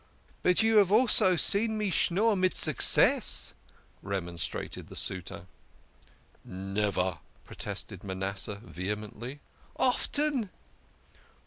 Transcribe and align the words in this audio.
""But 0.41 0.63
you 0.63 0.77
have 0.77 0.91
also 0.91 1.35
seen 1.35 1.77
me 1.77 1.91
schnorr 1.91 2.35
mid 2.35 2.57
success," 2.57 3.53
re 4.01 4.17
monstrated 4.19 4.87
the 4.87 4.95
suitor." 4.95 5.45
Never!" 6.43 7.19
protested 7.45 8.03
Manasseh 8.03 8.61
vehemently." 8.65 9.41
Often 9.75 10.49